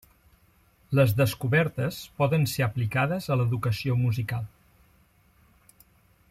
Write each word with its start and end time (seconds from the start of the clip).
Les 0.99 1.11
descobertes 1.19 1.99
poden 2.21 2.47
ser 2.53 2.65
aplicades 2.69 3.29
a 3.35 3.39
l’educació 3.41 3.99
musical. 4.01 4.49